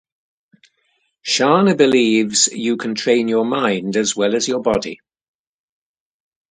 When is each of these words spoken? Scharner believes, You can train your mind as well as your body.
Scharner 1.21 1.75
believes, 1.75 2.47
You 2.47 2.75
can 2.77 2.95
train 2.95 3.27
your 3.27 3.45
mind 3.45 3.95
as 3.97 4.15
well 4.15 4.33
as 4.35 4.47
your 4.47 4.59
body. 4.63 4.99